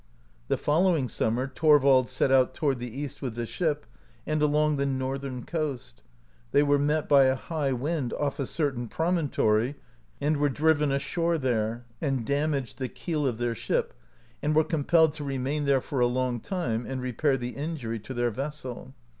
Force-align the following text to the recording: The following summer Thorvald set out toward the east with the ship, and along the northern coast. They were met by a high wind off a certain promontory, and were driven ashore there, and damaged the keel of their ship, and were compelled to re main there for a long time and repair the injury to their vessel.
The 0.47 0.57
following 0.57 1.07
summer 1.07 1.45
Thorvald 1.47 2.09
set 2.09 2.31
out 2.31 2.55
toward 2.55 2.79
the 2.79 2.89
east 2.89 3.21
with 3.21 3.35
the 3.35 3.45
ship, 3.45 3.85
and 4.25 4.41
along 4.41 4.77
the 4.77 4.85
northern 4.87 5.43
coast. 5.43 6.01
They 6.53 6.63
were 6.63 6.79
met 6.79 7.07
by 7.07 7.25
a 7.25 7.35
high 7.35 7.71
wind 7.73 8.11
off 8.13 8.39
a 8.39 8.47
certain 8.47 8.87
promontory, 8.87 9.75
and 10.19 10.37
were 10.37 10.49
driven 10.49 10.91
ashore 10.91 11.37
there, 11.37 11.85
and 12.01 12.25
damaged 12.25 12.79
the 12.79 12.89
keel 12.89 13.27
of 13.27 13.37
their 13.37 13.53
ship, 13.53 13.93
and 14.41 14.55
were 14.55 14.63
compelled 14.63 15.13
to 15.13 15.23
re 15.23 15.37
main 15.37 15.65
there 15.65 15.81
for 15.81 15.99
a 15.99 16.07
long 16.07 16.39
time 16.39 16.83
and 16.87 16.99
repair 16.99 17.37
the 17.37 17.49
injury 17.55 17.99
to 17.99 18.15
their 18.15 18.31
vessel. 18.31 18.95